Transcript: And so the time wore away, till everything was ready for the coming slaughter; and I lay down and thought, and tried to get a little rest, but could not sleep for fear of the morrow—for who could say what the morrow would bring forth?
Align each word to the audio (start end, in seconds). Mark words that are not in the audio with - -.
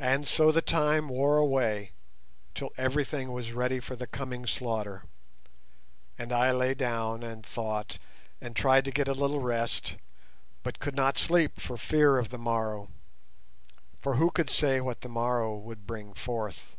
And 0.00 0.28
so 0.28 0.52
the 0.52 0.60
time 0.60 1.08
wore 1.08 1.38
away, 1.38 1.92
till 2.54 2.72
everything 2.76 3.32
was 3.32 3.52
ready 3.52 3.80
for 3.80 3.96
the 3.96 4.06
coming 4.06 4.46
slaughter; 4.46 5.04
and 6.18 6.30
I 6.30 6.52
lay 6.52 6.74
down 6.74 7.22
and 7.22 7.42
thought, 7.42 7.96
and 8.38 8.54
tried 8.54 8.84
to 8.84 8.90
get 8.90 9.08
a 9.08 9.14
little 9.14 9.40
rest, 9.40 9.96
but 10.62 10.78
could 10.78 10.94
not 10.94 11.16
sleep 11.16 11.58
for 11.58 11.78
fear 11.78 12.18
of 12.18 12.28
the 12.28 12.36
morrow—for 12.38 14.16
who 14.16 14.30
could 14.30 14.50
say 14.50 14.82
what 14.82 15.00
the 15.00 15.08
morrow 15.08 15.56
would 15.56 15.86
bring 15.86 16.12
forth? 16.12 16.76